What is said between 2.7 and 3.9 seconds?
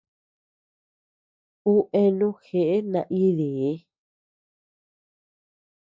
naídii.